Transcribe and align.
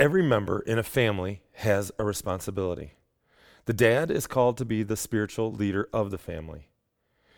Every 0.00 0.22
member 0.22 0.60
in 0.60 0.78
a 0.78 0.82
family 0.82 1.42
has 1.56 1.92
a 1.98 2.04
responsibility. 2.04 2.94
The 3.66 3.74
dad 3.74 4.10
is 4.10 4.26
called 4.26 4.56
to 4.56 4.64
be 4.64 4.82
the 4.82 4.96
spiritual 4.96 5.52
leader 5.52 5.90
of 5.92 6.10
the 6.10 6.16
family. 6.16 6.70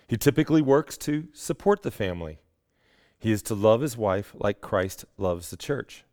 He 0.07 0.17
typically 0.17 0.63
works 0.63 0.97
to 0.99 1.27
support 1.33 1.83
the 1.83 1.91
family. 1.91 2.39
He 3.19 3.33
is 3.33 3.43
to 3.43 3.57
love 3.57 3.81
his 3.81 3.97
wife 3.97 4.33
like 4.39 4.61
Christ 4.61 5.05
loves 5.19 5.51
the 5.51 5.57
church. 5.57 6.05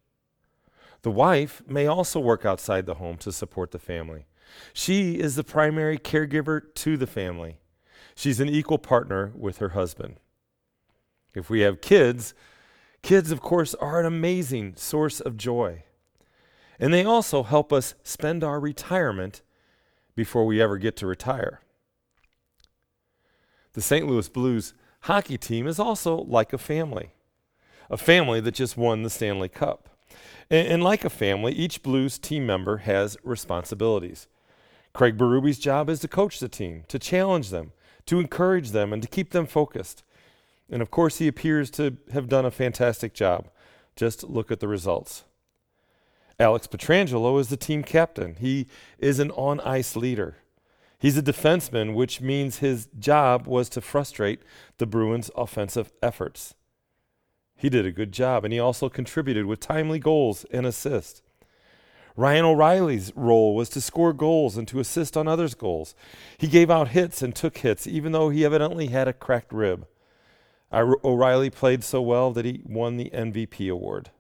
The 1.04 1.12
wife 1.12 1.62
may 1.68 1.86
also 1.86 2.20
work 2.20 2.48
outside 2.48 2.88
the 2.88 2.96
home 2.96 3.18
to 3.18 3.32
support 3.32 3.70
the 3.70 3.78
family. 3.78 4.26
She 4.74 5.20
is 5.20 5.36
the 5.36 5.44
primary 5.44 6.00
caregiver 6.00 6.74
to 6.74 6.98
the 6.98 7.06
family. 7.06 7.60
She's 8.16 8.40
an 8.40 8.50
equal 8.50 8.80
partner 8.80 9.32
with 9.36 9.60
her 9.60 9.70
husband. 9.70 10.16
If 11.36 11.48
we 11.52 11.60
have 11.60 11.80
kids, 11.80 12.34
kids, 13.04 13.32
of 13.32 13.40
course, 13.40 13.76
are 13.76 14.00
an 14.00 14.08
amazing 14.08 14.74
source 14.78 15.20
of 15.20 15.38
joy. 15.38 15.84
And 16.80 16.94
they 16.94 17.04
also 17.04 17.44
help 17.44 17.74
us 17.74 17.94
spend 18.04 18.44
our 18.44 18.60
retirement 18.60 19.42
before 20.16 20.46
we 20.46 20.62
ever 20.62 20.78
get 20.78 20.96
to 20.98 21.08
retire. 21.08 21.62
The 23.74 23.82
St. 23.82 24.08
Louis 24.08 24.30
Blues 24.30 24.74
hockey 25.02 25.38
team 25.38 25.68
is 25.68 25.80
also 25.80 26.16
like 26.16 26.54
a 26.54 26.58
family, 26.58 27.12
a 27.90 27.98
family 27.98 28.40
that 28.42 28.56
just 28.56 28.78
won 28.78 29.04
the 29.04 29.10
Stanley 29.10 29.50
Cup. 29.50 29.90
And, 30.50 30.68
and 30.68 30.84
like 30.84 31.06
a 31.06 31.10
family, 31.10 31.54
each 31.54 31.84
Blues 31.84 32.18
team 32.18 32.46
member 32.46 32.78
has 32.78 33.18
responsibilities. 33.24 34.28
Craig 34.94 35.18
Berube's 35.18 35.60
job 35.60 35.90
is 35.90 36.00
to 36.00 36.08
coach 36.08 36.40
the 36.40 36.50
team, 36.50 36.84
to 36.88 36.98
challenge 36.98 37.50
them, 37.50 37.72
to 38.08 38.20
encourage 38.20 38.72
them, 38.72 38.92
and 38.92 39.02
to 39.02 39.08
keep 39.08 39.32
them 39.32 39.46
focused. 39.46 40.04
And 40.70 40.82
of 40.82 40.92
course, 40.92 41.18
he 41.18 41.28
appears 41.28 41.70
to 41.72 41.98
have 42.12 42.28
done 42.28 42.46
a 42.46 42.52
fantastic 42.52 43.14
job. 43.14 43.50
Just 43.96 44.24
look 44.24 44.52
at 44.52 44.60
the 44.60 44.68
results. 44.68 45.26
Alex 46.40 46.68
Pietrangelo 46.68 47.38
is 47.40 47.50
the 47.50 47.58
team 47.58 47.84
captain. 47.84 48.36
He 48.36 48.68
is 48.98 49.20
an 49.20 49.32
on 49.32 49.60
ice 49.60 49.98
leader. 49.98 50.38
He's 50.98 51.18
a 51.18 51.22
defenseman, 51.22 51.94
which 51.94 52.22
means 52.22 52.58
his 52.60 52.88
job 52.98 53.46
was 53.46 53.68
to 53.70 53.82
frustrate 53.82 54.42
the 54.78 54.86
Bruins' 54.86 55.32
offensive 55.36 55.92
efforts. 56.02 56.56
He 57.56 57.70
did 57.70 57.86
a 57.86 57.92
good 57.92 58.14
job, 58.14 58.46
and 58.46 58.54
he 58.54 58.60
also 58.60 58.88
contributed 58.88 59.46
with 59.46 59.60
timely 59.60 60.00
goals 60.00 60.46
and 60.52 60.66
assists. 60.66 61.22
Ryan 62.16 62.46
O'Reilly's 62.46 63.14
role 63.16 63.54
was 63.54 63.70
to 63.70 63.82
score 63.82 64.14
goals 64.14 64.58
and 64.58 64.68
to 64.70 64.80
assist 64.80 65.18
on 65.18 65.28
others' 65.28 65.56
goals. 65.56 65.94
He 66.38 66.48
gave 66.48 66.70
out 66.70 66.90
hits 66.90 67.22
and 67.22 67.36
took 67.36 67.58
hits, 67.58 67.86
even 67.86 68.14
though 68.14 68.30
he 68.30 68.46
evidently 68.46 68.88
had 68.88 69.08
a 69.08 69.14
cracked 69.14 69.52
rib. 69.52 69.88
O'Reilly 70.72 71.50
played 71.50 71.84
so 71.84 72.02
well 72.02 72.32
that 72.32 72.46
he 72.46 72.62
won 72.66 72.98
the 72.98 73.10
MVP 73.14 73.70
award. 73.72 74.12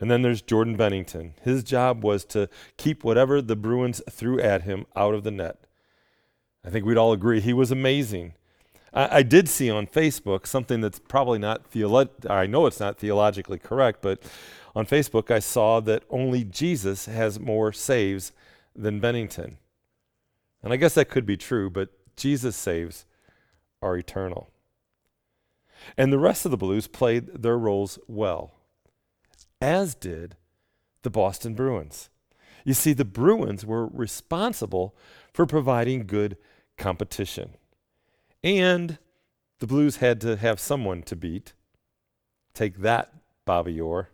And 0.00 0.10
then 0.10 0.22
there's 0.22 0.42
Jordan 0.42 0.76
Binnington. 0.76 1.32
His 1.42 1.62
job 1.62 2.02
was 2.02 2.24
to 2.26 2.48
keep 2.76 3.04
whatever 3.04 3.40
the 3.40 3.56
Bruins 3.56 4.02
threw 4.10 4.40
at 4.40 4.62
him 4.62 4.86
out 4.96 5.14
of 5.14 5.24
the 5.24 5.30
net. 5.30 5.66
I 6.64 6.70
think 6.70 6.84
we'd 6.84 6.96
all 6.96 7.12
agree 7.12 7.40
he 7.40 7.52
was 7.52 7.70
amazing. 7.70 8.34
I, 8.92 9.18
I 9.18 9.22
did 9.22 9.48
see 9.48 9.70
on 9.70 9.86
Facebook 9.86 10.46
something 10.46 10.80
that's 10.80 10.98
probably 10.98 11.38
not 11.38 11.70
theolo- 11.70 12.08
I 12.28 12.46
know 12.46 12.66
it's 12.66 12.80
not 12.80 12.98
theologically 12.98 13.58
correct, 13.58 14.00
but 14.02 14.22
on 14.74 14.86
Facebook 14.86 15.30
I 15.30 15.38
saw 15.38 15.80
that 15.80 16.02
only 16.10 16.44
Jesus 16.44 17.06
has 17.06 17.38
more 17.38 17.72
saves 17.72 18.32
than 18.74 19.00
Binnington. 19.00 19.56
And 20.62 20.72
I 20.72 20.76
guess 20.76 20.94
that 20.94 21.10
could 21.10 21.26
be 21.26 21.36
true, 21.36 21.70
but 21.70 21.90
Jesus' 22.16 22.56
saves 22.56 23.04
are 23.82 23.96
eternal. 23.96 24.48
And 25.96 26.12
the 26.12 26.18
rest 26.18 26.44
of 26.44 26.50
the 26.50 26.56
Blues 26.56 26.86
played 26.86 27.42
their 27.42 27.58
roles 27.58 27.98
well, 28.08 28.52
as 29.64 29.94
did 29.94 30.36
the 31.02 31.10
Boston 31.10 31.54
Bruins. 31.54 32.10
You 32.64 32.74
see, 32.74 32.92
the 32.92 33.04
Bruins 33.04 33.64
were 33.64 33.86
responsible 33.86 34.94
for 35.32 35.46
providing 35.46 36.06
good 36.06 36.36
competition. 36.76 37.54
And 38.42 38.98
the 39.60 39.66
Blues 39.66 39.96
had 39.96 40.20
to 40.20 40.36
have 40.36 40.60
someone 40.60 41.02
to 41.04 41.16
beat. 41.16 41.54
Take 42.52 42.78
that, 42.78 43.14
Bobby 43.46 43.80
Orr. 43.80 44.10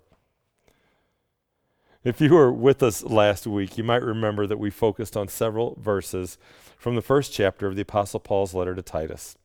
If 2.04 2.20
you 2.20 2.32
were 2.32 2.53
with 2.53 2.82
us 2.82 3.03
last 3.03 3.47
week, 3.47 3.76
you 3.76 3.84
might 3.84 4.03
remember 4.03 4.47
that 4.47 4.58
we 4.58 4.70
focused 4.70 5.16
on 5.16 5.26
several 5.26 5.76
verses 5.80 6.38
from 6.78 6.94
the 6.94 7.03
first 7.03 7.32
chapter 7.32 7.66
of 7.66 7.74
the 7.74 7.82
Apostle 7.82 8.20
Paul's 8.20 8.54
letter 8.54 8.74
to 8.74 8.82
Titus. 8.82 9.36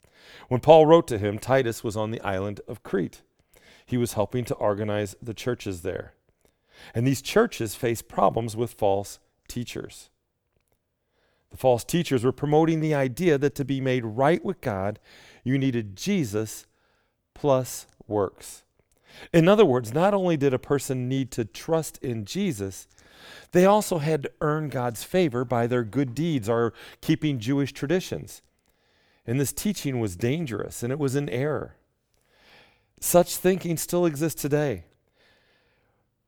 When 0.50 0.62
Paul 0.62 0.86
wrote 0.86 1.08
to 1.08 1.18
him, 1.18 1.40
Titus 1.40 1.84
was 1.84 1.98
on 1.98 2.12
the 2.12 2.22
island 2.22 2.62
of 2.68 2.84
Crete. 2.84 3.24
He 3.86 3.98
was 3.98 4.14
helping 4.14 4.46
to 4.46 4.56
organize 4.56 5.16
the 5.22 5.34
churches 5.34 5.82
there. 5.82 6.14
And 6.94 7.06
these 7.06 7.22
churches 7.22 7.76
faced 7.76 8.08
problems 8.08 8.56
with 8.56 8.74
false 8.74 9.20
teachers. 9.48 10.10
The 11.52 11.58
false 11.58 11.84
teachers 11.84 12.24
were 12.24 12.32
promoting 12.32 12.82
the 12.82 12.96
idea 12.96 13.38
that 13.38 13.56
to 13.56 13.66
be 13.66 13.80
made 13.80 14.04
right 14.04 14.44
with 14.44 14.60
God, 14.60 15.00
you 15.44 15.58
needed 15.58 15.96
Jesus 15.96 16.66
plus 17.34 17.88
works. 18.08 18.64
In 19.32 19.48
other 19.48 19.64
words, 19.64 19.94
not 19.94 20.14
only 20.14 20.36
did 20.36 20.54
a 20.54 20.60
person 20.60 21.08
need 21.08 21.32
to 21.32 21.46
trust 21.46 21.98
in 22.00 22.26
Jesus, 22.26 22.88
they 23.52 23.66
also 23.66 24.00
had 24.00 24.24
to 24.24 24.32
earn 24.42 24.70
God's 24.70 25.04
favor 25.04 25.46
by 25.46 25.68
their 25.68 25.84
good 25.84 26.14
deeds 26.14 26.50
or 26.50 26.74
keeping 27.02 27.40
Jewish 27.40 27.72
traditions. 27.72 28.42
And 29.26 29.40
this 29.40 29.54
teaching 29.54 30.00
was 30.00 30.16
dangerous 30.16 30.84
and 30.84 30.92
it 30.92 31.00
was 31.00 31.16
an 31.16 31.30
error. 31.30 31.76
Such 33.06 33.38
thinking 33.38 33.78
still 33.78 34.08
exists 34.08 34.42
today. 34.42 34.86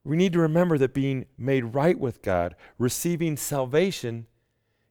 We 0.04 0.16
need 0.16 0.32
to 0.34 0.40
remember 0.40 0.78
that 0.78 0.94
being 0.94 1.26
made 1.36 1.74
right 1.74 2.00
with 2.00 2.22
God, 2.22 2.56
receiving 2.78 3.36
salvation, 3.36 4.28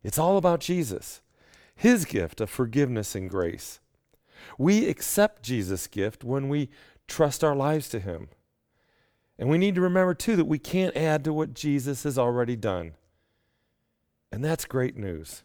it's 0.02 0.18
all 0.18 0.36
about 0.36 0.58
Jesus, 0.58 1.20
his 1.76 2.04
gift 2.04 2.40
of 2.40 2.50
forgiveness 2.50 3.14
and 3.14 3.30
grace. 3.30 3.78
We 4.58 4.88
accept 4.88 5.44
Jesus' 5.44 5.86
gift 5.86 6.24
when 6.24 6.48
we 6.48 6.70
trust 7.06 7.44
our 7.44 7.54
lives 7.54 7.88
to 7.90 8.00
him. 8.00 8.30
And 9.38 9.48
we 9.48 9.56
need 9.56 9.76
to 9.76 9.80
remember, 9.80 10.12
too, 10.12 10.34
that 10.34 10.46
we 10.46 10.58
can't 10.58 10.96
add 10.96 11.22
to 11.22 11.32
what 11.32 11.54
Jesus 11.54 12.02
has 12.02 12.18
already 12.18 12.56
done. 12.56 12.94
And 14.32 14.44
that's 14.44 14.64
great 14.64 14.96
news. 14.96 15.44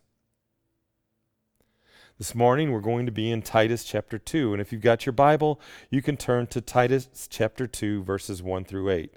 This 2.22 2.36
morning, 2.36 2.72
we're 2.72 2.82
going 2.82 3.08
to 3.08 3.12
be 3.12 3.32
in 3.32 3.42
Titus 3.42 3.84
chapter 3.84 4.20
2. 4.20 4.54
And 4.54 4.62
if 4.62 4.72
you've 4.72 4.80
got 4.80 5.08
your 5.08 5.14
Bible, 5.14 5.60
you 5.90 6.04
can 6.04 6.18
turn 6.18 6.46
to 6.46 6.62
Titus 6.62 7.28
chapter 7.28 7.66
2, 7.66 8.04
verses 8.04 8.44
1 8.44 8.64
through 8.66 8.92
8. 8.92 9.12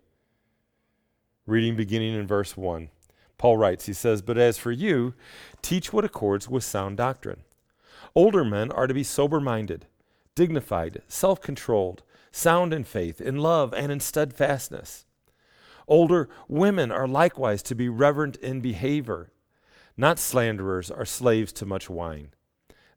Reading 1.46 1.76
beginning 1.76 2.14
in 2.14 2.26
verse 2.26 2.56
1. 2.56 2.88
Paul 3.36 3.58
writes, 3.58 3.84
he 3.84 3.92
says, 3.92 4.22
But 4.22 4.38
as 4.38 4.56
for 4.56 4.72
you, 4.72 5.12
teach 5.60 5.92
what 5.92 6.06
accords 6.06 6.48
with 6.48 6.64
sound 6.64 6.96
doctrine. 6.96 7.42
Older 8.14 8.42
men 8.42 8.72
are 8.72 8.86
to 8.86 8.94
be 8.94 9.04
sober 9.04 9.38
minded, 9.38 9.84
dignified, 10.34 11.02
self 11.06 11.42
controlled, 11.42 12.02
sound 12.32 12.72
in 12.72 12.84
faith, 12.84 13.20
in 13.20 13.36
love, 13.36 13.74
and 13.74 13.92
in 13.92 14.00
steadfastness. 14.00 15.04
Older 15.86 16.30
women 16.48 16.90
are 16.90 17.06
likewise 17.06 17.62
to 17.64 17.74
be 17.74 17.90
reverent 17.90 18.36
in 18.36 18.62
behavior, 18.62 19.30
not 19.94 20.18
slanderers 20.18 20.90
or 20.90 21.04
slaves 21.04 21.52
to 21.52 21.66
much 21.66 21.90
wine. 21.90 22.33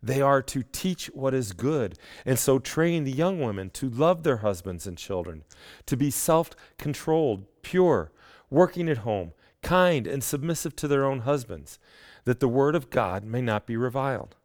They 0.02 0.22
are 0.22 0.42
to 0.44 0.64
teach 0.64 1.08
what 1.08 1.34
is 1.34 1.54
good, 1.54 1.98
and 2.26 2.38
so 2.38 2.60
train 2.60 3.04
the 3.04 3.12
young 3.12 3.40
women 3.40 3.70
to 3.72 3.90
love 3.90 4.24
their 4.24 4.38
husbands 4.38 4.86
and 4.86 4.98
children, 4.98 5.44
to 5.86 5.98
be 5.98 6.12
self 6.12 6.52
controlled, 6.78 7.46
pure, 7.62 8.12
working 8.50 8.90
at 8.90 9.00
home 9.00 9.34
kind 9.62 10.08
and 10.08 10.24
submissive 10.24 10.76
to 10.78 10.88
their 10.88 11.06
own 11.06 11.20
husbands, 11.20 11.80
that 12.26 12.40
the 12.40 12.48
word 12.48 12.76
of 12.76 12.90
God 12.90 13.24
may 13.24 13.42
not 13.42 13.66
be 13.66 13.76
reviled. 13.76 14.36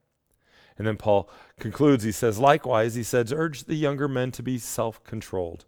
And 0.79 0.87
then 0.87 0.97
Paul 0.97 1.31
concludes, 1.61 2.03
he 2.03 2.12
says, 2.12 2.39
likewise, 2.39 2.95
he 2.95 3.03
says, 3.03 3.33
urge 3.33 3.65
the 3.65 3.75
younger 3.75 4.09
men 4.09 4.33
to 4.33 4.43
be 4.43 4.59
self 4.59 5.03
controlled. 5.05 5.65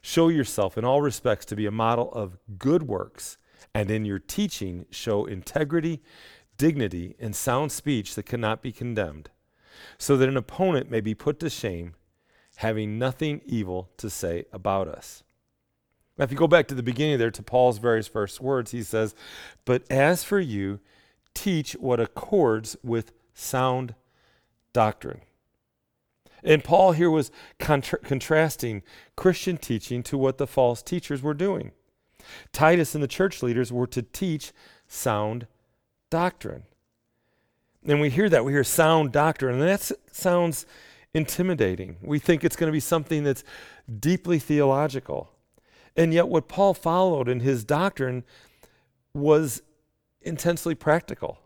Show 0.00 0.28
yourself 0.28 0.78
in 0.78 0.84
all 0.84 1.02
respects 1.02 1.44
to 1.46 1.56
be 1.56 1.66
a 1.66 1.70
model 1.70 2.10
of 2.12 2.38
good 2.58 2.84
works, 2.84 3.36
and 3.74 3.90
in 3.90 4.04
your 4.04 4.18
teaching, 4.18 4.86
show 4.90 5.26
integrity, 5.26 6.00
dignity, 6.60 7.16
and 7.18 7.34
sound 7.34 7.72
speech 7.72 8.14
that 8.14 8.26
cannot 8.26 8.60
be 8.60 8.70
condemned, 8.70 9.30
so 9.96 10.14
that 10.18 10.28
an 10.28 10.36
opponent 10.36 10.90
may 10.90 11.00
be 11.00 11.14
put 11.14 11.40
to 11.40 11.48
shame, 11.48 11.94
having 12.56 12.98
nothing 12.98 13.40
evil 13.46 13.88
to 13.96 14.10
say 14.10 14.44
about 14.52 14.86
us. 14.86 15.22
Now, 16.18 16.24
if 16.24 16.30
you 16.30 16.36
go 16.36 16.46
back 16.46 16.68
to 16.68 16.74
the 16.74 16.82
beginning 16.82 17.16
there 17.16 17.30
to 17.30 17.42
Paul's 17.42 17.78
various 17.78 18.06
first 18.06 18.42
words, 18.42 18.72
he 18.72 18.82
says, 18.82 19.14
But 19.64 19.90
as 19.90 20.22
for 20.22 20.38
you, 20.38 20.80
teach 21.32 21.72
what 21.72 21.98
accords 21.98 22.76
with 22.82 23.12
sound 23.32 23.94
doctrine. 24.74 25.22
And 26.44 26.62
Paul 26.62 26.92
here 26.92 27.10
was 27.10 27.30
contra- 27.58 28.00
contrasting 28.00 28.82
Christian 29.16 29.56
teaching 29.56 30.02
to 30.02 30.18
what 30.18 30.36
the 30.36 30.46
false 30.46 30.82
teachers 30.82 31.22
were 31.22 31.32
doing. 31.32 31.72
Titus 32.52 32.94
and 32.94 33.02
the 33.02 33.08
church 33.08 33.42
leaders 33.42 33.72
were 33.72 33.86
to 33.86 34.02
teach 34.02 34.52
sound 34.86 35.46
doctrine. 36.10 36.64
And 37.86 38.00
we 38.00 38.10
hear 38.10 38.28
that, 38.28 38.44
we 38.44 38.52
hear 38.52 38.64
sound 38.64 39.12
doctrine, 39.12 39.60
and 39.60 39.62
that 39.62 39.90
sounds 40.12 40.66
intimidating. 41.14 41.96
We 42.02 42.18
think 42.18 42.44
it's 42.44 42.56
going 42.56 42.68
to 42.68 42.72
be 42.72 42.80
something 42.80 43.24
that's 43.24 43.44
deeply 43.98 44.38
theological. 44.38 45.30
And 45.96 46.12
yet, 46.12 46.28
what 46.28 46.48
Paul 46.48 46.74
followed 46.74 47.28
in 47.28 47.40
his 47.40 47.64
doctrine 47.64 48.24
was 49.14 49.62
intensely 50.20 50.74
practical. 50.74 51.38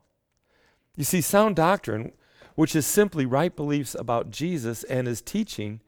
You 0.97 1.05
see, 1.05 1.21
sound 1.21 1.57
doctrine, 1.57 2.13
which 2.55 2.77
is 2.77 2.87
simply 2.87 3.27
right 3.27 3.55
beliefs 3.55 3.95
about 3.95 4.31
Jesus 4.31 4.85
and 4.85 5.07
his 5.07 5.23
teaching, 5.23 5.81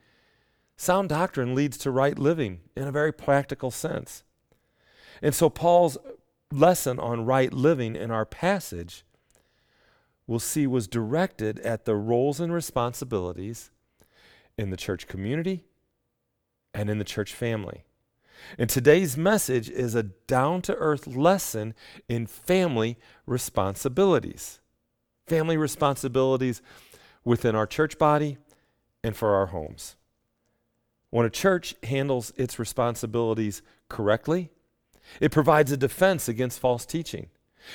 sound 0.76 1.08
doctrine 1.08 1.54
leads 1.54 1.76
to 1.78 1.90
right 1.90 2.18
living 2.18 2.60
in 2.76 2.86
a 2.86 2.92
very 2.92 3.12
practical 3.12 3.70
sense. 3.70 4.22
And 5.20 5.34
so, 5.34 5.50
Paul's 5.50 5.98
lesson 6.52 6.98
on 6.98 7.24
right 7.24 7.52
living 7.52 7.96
in 7.96 8.10
our 8.10 8.24
passage, 8.24 9.04
we'll 10.26 10.38
see, 10.38 10.66
was 10.66 10.88
directed 10.88 11.58
at 11.60 11.84
the 11.84 11.96
roles 11.96 12.40
and 12.40 12.52
responsibilities 12.52 13.70
in 14.58 14.70
the 14.70 14.76
church 14.76 15.06
community 15.06 15.64
and 16.72 16.88
in 16.88 16.98
the 16.98 17.04
church 17.04 17.32
family. 17.32 17.84
And 18.58 18.68
today's 18.68 19.16
message 19.16 19.70
is 19.70 19.94
a 19.94 20.02
down 20.02 20.62
to 20.62 20.74
earth 20.74 21.06
lesson 21.06 21.74
in 22.08 22.26
family 22.26 22.98
responsibilities. 23.26 24.60
Family 25.26 25.56
responsibilities 25.56 26.60
within 27.24 27.54
our 27.54 27.66
church 27.66 27.98
body 27.98 28.36
and 29.02 29.16
for 29.16 29.34
our 29.34 29.46
homes. 29.46 29.96
When 31.10 31.26
a 31.26 31.30
church 31.30 31.74
handles 31.82 32.32
its 32.36 32.58
responsibilities 32.58 33.62
correctly, 33.88 34.50
it 35.20 35.32
provides 35.32 35.72
a 35.72 35.76
defense 35.76 36.28
against 36.28 36.60
false 36.60 36.84
teaching. 36.84 37.28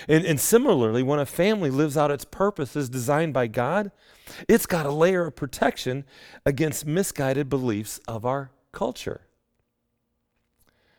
And, 0.07 0.25
and, 0.25 0.39
similarly, 0.39 1.03
when 1.03 1.19
a 1.19 1.25
family 1.25 1.69
lives 1.69 1.97
out 1.97 2.11
its 2.11 2.23
purpose 2.23 2.77
as 2.77 2.89
designed 2.89 3.33
by 3.33 3.47
God, 3.47 3.91
it's 4.47 4.65
got 4.65 4.85
a 4.85 4.91
layer 4.91 5.25
of 5.25 5.35
protection 5.35 6.05
against 6.45 6.85
misguided 6.85 7.49
beliefs 7.49 7.99
of 8.07 8.25
our 8.25 8.51
culture. 8.71 9.21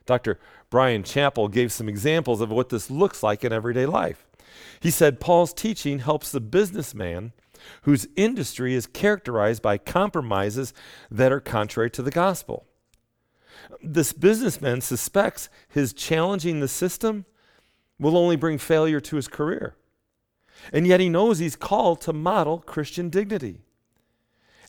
Dr. 0.05 0.39
Bryan 0.69 1.05
Chapell 1.05 1.51
gave 1.51 1.73
some 1.73 1.89
examples 1.89 2.41
of 2.41 2.51
what 2.51 2.69
this 2.69 2.91
looks 2.91 3.23
like 3.23 3.45
in 3.45 3.53
everyday 3.53 3.87
life. 3.87 4.27
He 4.81 4.91
said 4.91 5.21
Paul's 5.21 5.55
teaching 5.55 6.01
helps 6.01 6.31
the 6.31 6.41
businessman 6.41 7.33
whose 7.83 8.09
industry 8.17 8.75
is 8.75 8.87
characterized 8.87 9.63
by 9.63 9.79
compromises 9.79 10.75
that 11.11 11.33
are 11.33 11.41
contrary 11.41 11.91
to 11.91 12.03
the 12.03 12.11
gospel. 12.11 12.67
This 13.83 14.13
businessman 14.13 14.81
suspects 14.81 15.49
his 15.69 15.93
challenging 15.93 16.61
the 16.61 16.69
system 16.69 17.25
will 17.99 18.17
only 18.17 18.37
bring 18.37 18.59
failure 18.59 19.01
to 19.01 19.17
his 19.17 19.29
career. 19.29 19.77
And 20.73 20.87
yet 20.87 21.01
he 21.01 21.09
knows 21.09 21.39
he's 21.39 21.57
called 21.57 22.01
to 22.03 22.13
model 22.13 22.59
Christian 22.59 23.09
dignity. 23.09 23.61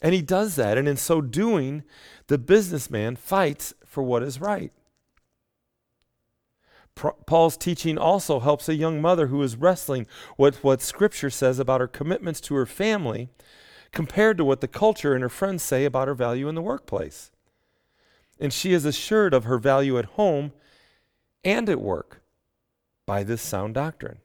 And 0.02 0.14
he 0.14 0.22
does 0.22 0.56
that. 0.56 0.78
And 0.78 0.88
in 0.88 0.98
so 0.98 1.22
doing, 1.22 1.84
the 2.28 2.38
businessman 2.38 3.16
fights 3.16 3.74
for 3.86 4.04
what 4.04 4.24
is 4.24 4.42
right. 4.42 4.72
Paul's 6.96 7.58
teaching 7.58 7.98
also 7.98 8.40
helps 8.40 8.70
a 8.70 8.76
young 8.76 9.02
mother 9.02 9.28
who 9.28 9.42
is 9.42 9.56
wrestling 9.56 10.06
with 10.38 10.64
what 10.64 10.82
Scripture 10.82 11.32
says 11.32 11.58
about 11.58 11.82
her 11.82 11.88
commitments 11.88 12.40
to 12.42 12.56
her 12.56 12.68
family 12.68 13.30
compared 13.92 14.38
to 14.38 14.46
what 14.46 14.62
the 14.62 14.68
culture 14.68 15.14
and 15.14 15.24
her 15.24 15.30
friends 15.30 15.64
say 15.64 15.86
about 15.86 16.08
her 16.08 16.14
value 16.14 16.48
in 16.48 16.56
the 16.56 16.62
workplace. 16.62 17.32
And 18.40 18.52
she 18.52 18.74
is 18.74 18.86
assured 18.86 19.34
of 19.34 19.46
her 19.46 19.58
value 19.58 19.98
at 19.98 20.06
home 20.06 20.52
and 21.44 21.70
at 21.70 21.80
work 21.80 22.22
by 23.06 23.24
this 23.24 23.42
sound 23.42 23.74
doctrine. 23.74 24.20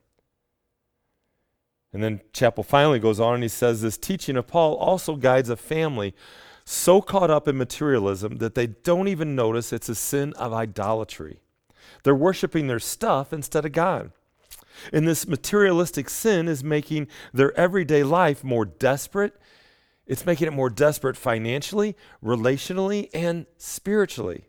And 1.92 2.02
then 2.02 2.20
Chapell 2.32 2.64
finally 2.64 2.98
goes 2.98 3.18
on 3.18 3.34
and 3.34 3.42
he 3.42 3.48
says 3.48 3.80
this 3.80 3.96
teaching 3.96 4.36
of 4.36 4.46
Paul 4.46 4.76
also 4.76 5.16
guides 5.16 5.48
a 5.48 5.56
family 5.56 6.14
so 6.64 7.00
caught 7.00 7.30
up 7.30 7.48
in 7.48 7.56
materialism 7.56 8.36
that 8.36 8.54
they 8.54 8.66
don't 8.66 9.08
even 9.08 9.34
notice 9.34 9.72
it's 9.72 9.88
a 9.88 9.94
sin 9.94 10.34
of 10.34 10.52
idolatry. 10.52 11.40
They're 12.02 12.14
worshiping 12.14 12.66
their 12.66 12.78
stuff 12.78 13.32
instead 13.32 13.64
of 13.64 13.72
God. 13.72 14.12
And 14.92 15.08
this 15.08 15.26
materialistic 15.26 16.10
sin 16.10 16.46
is 16.46 16.62
making 16.62 17.08
their 17.32 17.58
everyday 17.58 18.02
life 18.02 18.44
more 18.44 18.66
desperate. 18.66 19.34
It's 20.08 20.24
making 20.24 20.48
it 20.48 20.54
more 20.54 20.70
desperate 20.70 21.16
financially, 21.18 21.94
relationally, 22.24 23.10
and 23.12 23.46
spiritually. 23.58 24.46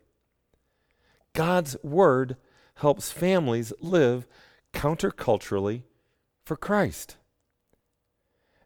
God's 1.34 1.76
word 1.84 2.36
helps 2.76 3.12
families 3.12 3.72
live 3.78 4.26
counterculturally 4.72 5.82
for 6.42 6.56
Christ. 6.56 7.16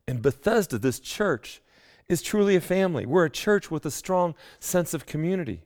In 0.07 0.21
Bethesda, 0.21 0.79
this 0.79 1.01
church, 1.01 1.61
is 2.09 2.23
truly 2.23 2.55
a 2.55 2.61
family. 2.61 3.07
We're 3.07 3.25
a 3.25 3.31
church 3.31 3.71
with 3.71 3.85
a 3.85 3.91
strong 3.91 4.35
sense 4.61 4.95
of 4.95 5.05
community. 5.05 5.63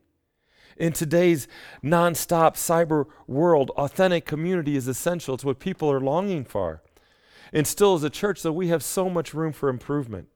In 0.76 0.92
today's 0.92 1.48
nonstop 1.84 2.54
cyber 2.54 3.06
world, 3.26 3.70
authentic 3.76 4.25
community 4.25 4.76
is 4.76 4.88
essential. 4.88 5.34
It's 5.34 5.44
what 5.44 5.58
people 5.58 5.90
are 5.90 6.00
longing 6.00 6.44
for. 6.44 6.82
And 7.52 7.66
still, 7.66 7.94
as 7.94 8.04
a 8.04 8.10
church, 8.10 8.42
though, 8.42 8.52
we 8.52 8.69
have 8.69 8.82
so 8.84 9.10
much 9.10 9.34
room 9.34 9.52
for 9.52 9.69
improvement. 9.69 10.28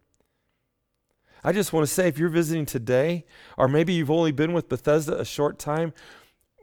I 1.45 1.53
just 1.53 1.73
want 1.73 1.87
to 1.87 1.93
say 1.93 2.09
if 2.09 2.19
you're 2.19 2.29
visiting 2.29 2.67
today, 2.67 3.25
or 3.59 3.67
maybe 3.67 3.93
you've 3.93 4.11
only 4.11 4.33
been 4.33 4.53
with 4.53 4.69
Bethesda 4.69 5.19
a 5.19 5.25
short 5.25 5.59
time, 5.59 5.93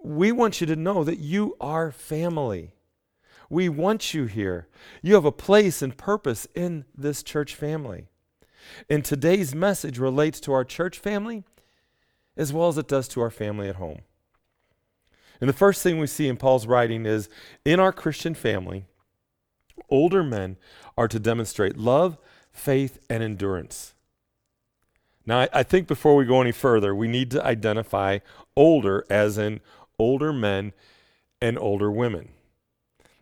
we 0.02 0.32
want 0.32 0.62
you 0.62 0.68
to 0.68 0.76
know 0.76 1.04
that 1.04 1.20
you 1.20 1.58
are 1.60 1.92
family. 1.92 2.72
We 3.50 3.68
want 3.68 4.14
you 4.14 4.26
here. 4.26 4.68
You 5.02 5.16
have 5.16 5.26
a 5.26 5.32
place 5.32 5.82
and 5.82 5.98
purpose 5.98 6.48
in 6.56 6.86
this 6.96 7.24
church 7.24 7.56
family. 7.56 8.08
And 8.90 9.04
today's 9.04 9.54
message 9.54 9.98
relates 9.98 10.40
to 10.42 10.54
our 10.54 10.64
church 10.64 11.00
family 11.00 11.44
as 12.38 12.54
well 12.54 12.70
as 12.70 12.78
it 12.78 12.88
does 12.88 13.08
to 13.10 13.22
our 13.22 13.30
family 13.30 13.68
at 13.68 13.76
home. 13.76 14.00
And 15.42 15.50
the 15.50 15.54
first 15.54 15.84
thing 15.84 16.00
we 16.00 16.08
see 16.08 16.28
in 16.28 16.38
Paul's 16.38 16.68
writing 16.68 17.06
is 17.06 17.28
in 17.66 17.80
our 17.80 17.92
Christian 17.92 18.34
family, 18.34 18.86
older 19.90 20.24
men 20.24 20.58
are 20.98 21.08
to 21.08 21.20
demonstrate 21.20 21.78
love, 21.78 22.18
faith, 22.52 23.00
and 23.10 23.24
endurance. 23.24 23.94
Now, 25.30 25.48
I, 25.54 25.62
think 25.62 25.88
before 25.88 26.16
we 26.16 26.26
go 26.26 26.42
any 26.42 26.52
further, 26.52 26.96
we 26.96 27.08
need 27.08 27.30
to 27.32 27.46
identify 27.46 28.18
older 28.56 29.06
as 29.12 29.38
in 29.38 29.60
older 30.00 30.34
men 30.34 30.74
and 31.40 31.56
older 31.60 31.92
women. 31.92 32.30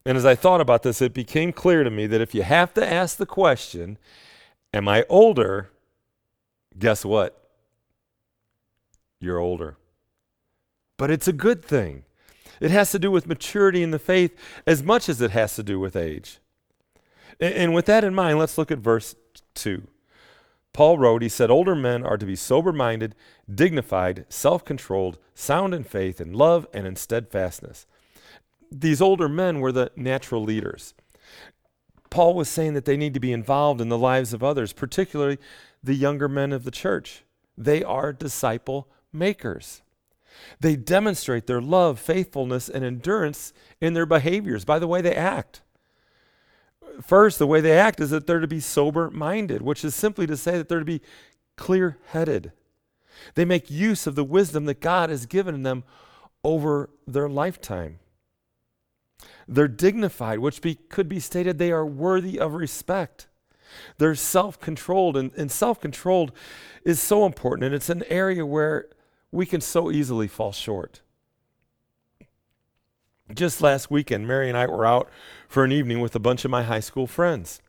And 0.05 0.17
as 0.17 0.23
I 0.23 0.33
thought 0.33 0.61
about 0.61 0.83
this, 0.83 1.01
it 1.01 1.13
became 1.13 1.51
clear 1.51 1.83
to 1.83 1.91
me 1.91 2.07
that 2.07 2.21
if 2.21 2.33
you 2.33 2.43
have 2.43 2.73
to 2.75 2.89
ask 2.93 3.17
the 3.17 3.25
question, 3.25 3.97
Am 4.73 4.87
I 4.87 5.03
older? 5.09 5.69
Guess 6.79 7.03
what? 7.03 7.49
You're 9.19 9.39
older. 9.39 9.75
But 10.95 11.11
it's 11.11 11.27
a 11.27 11.33
good 11.33 11.61
thing. 11.61 12.03
It 12.61 12.71
has 12.71 12.91
to 12.91 12.99
do 12.99 13.11
with 13.11 13.27
maturity 13.27 13.83
in 13.83 13.91
the 13.91 13.99
faith 13.99 14.33
as 14.65 14.81
much 14.81 15.09
as 15.09 15.19
it 15.19 15.31
has 15.31 15.57
to 15.57 15.63
do 15.63 15.77
with 15.77 15.97
age. 15.97 16.39
And 17.41 17.73
with 17.73 17.85
that 17.87 18.05
in 18.05 18.15
mind, 18.15 18.39
let's 18.39 18.57
look 18.57 18.71
at 18.71 18.77
verse 18.77 19.13
2. 19.55 19.85
Paul 20.77 20.97
wrote, 20.97 21.21
he 21.21 21.29
said, 21.29 21.49
Older 21.49 21.75
men 21.75 22.05
are 22.05 22.17
to 22.17 22.25
be 22.25 22.35
sober 22.37 22.71
minded, 22.71 23.15
dignified, 23.53 24.25
self 24.29 24.63
controlled, 24.63 25.17
sound 25.33 25.73
in 25.73 25.83
faith, 25.83 26.21
in 26.21 26.31
love, 26.31 26.67
and 26.73 26.87
in 26.87 26.95
steadfastness 26.95 27.85
these 28.71 29.01
older 29.01 29.29
men 29.29 29.59
were 29.59 29.71
the 29.71 29.91
natural 29.95 30.43
leaders. 30.43 30.93
Paul 32.09 32.33
was 32.33 32.49
saying 32.49 32.73
that 32.73 32.85
they 32.85 32.97
need 32.97 33.13
to 33.13 33.19
be 33.19 33.31
involved 33.31 33.81
in 33.81 33.89
the 33.89 33.97
lives 33.97 34.33
of 34.33 34.43
others, 34.43 34.73
particularly 34.73 35.37
the 35.83 35.93
younger 35.93 36.27
men 36.27 36.53
of 36.53 36.63
the 36.63 36.71
church. 36.71 37.23
They 37.57 37.83
are 37.83 38.13
disciple 38.13 38.87
makers. 39.11 39.81
They 40.59 40.75
demonstrate 40.75 41.47
their 41.47 41.61
love, 41.61 41.99
faithfulness, 41.99 42.69
and 42.69 42.85
endurance 42.85 43.53
in 43.81 43.93
their 43.93 44.05
behaviors 44.05 44.65
by 44.65 44.79
the 44.79 44.87
way 44.87 45.01
they 45.01 45.15
act. 45.15 45.61
First, 47.01 47.39
the 47.39 47.47
way 47.47 47.61
they 47.61 47.77
act 47.77 47.99
is 47.99 48.09
that 48.09 48.27
they're 48.27 48.39
to 48.39 48.47
be 48.47 48.59
sober 48.59 49.09
minded, 49.11 49.61
which 49.61 49.85
is 49.85 49.93
simply 49.93 50.25
to 50.27 50.37
say 50.37 50.57
that 50.57 50.67
they're 50.67 50.79
to 50.79 50.85
be 50.85 51.01
clear 51.55 51.97
headed. 52.07 52.51
They 53.35 53.45
make 53.45 53.69
use 53.69 54.07
of 54.07 54.15
the 54.15 54.23
wisdom 54.23 54.65
that 54.65 54.79
God 54.79 55.09
has 55.09 55.25
given 55.25 55.63
them 55.63 55.83
over 56.43 56.89
their 57.05 57.29
lifetime. 57.29 57.99
They're 59.47 59.67
dignified, 59.67 60.39
which 60.39 60.61
be, 60.61 60.75
could 60.75 61.07
be 61.07 61.19
stated 61.19 61.57
they 61.57 61.71
are 61.71 61.85
worthy 61.85 62.39
of 62.39 62.53
respect. 62.53 63.27
They're 63.97 64.15
self 64.15 64.59
controlled, 64.59 65.17
and, 65.17 65.31
and 65.35 65.51
self 65.51 65.79
controlled 65.79 66.31
is 66.83 67.01
so 67.01 67.25
important, 67.25 67.65
and 67.65 67.75
it's 67.75 67.89
an 67.89 68.03
area 68.09 68.45
where 68.45 68.87
we 69.31 69.45
can 69.45 69.61
so 69.61 69.91
easily 69.91 70.27
fall 70.27 70.51
short. 70.51 71.01
Just 73.33 73.61
last 73.61 73.91
weekend, 73.91 74.25
Mary 74.25 74.47
and 74.47 74.57
I 74.57 74.67
were 74.67 74.85
out 74.85 75.09
for 75.49 75.65
an 75.65 75.71
evening 75.71 75.99
with 75.99 76.15
a 76.15 76.19
bunch 76.19 76.45
of 76.45 76.51
my 76.51 76.63
high 76.63 76.79
school 76.79 77.07
friends. 77.07 77.61